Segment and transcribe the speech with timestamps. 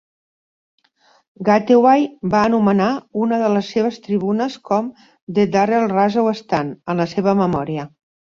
[1.49, 2.87] Gateway va anomenar
[3.25, 4.89] una de les seves tribunes com
[5.37, 7.87] "The Darrell Russell Stand" en la seva memòria.